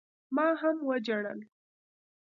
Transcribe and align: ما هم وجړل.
ما 0.35 0.47
هم 0.61 0.75
وجړل. 0.89 1.39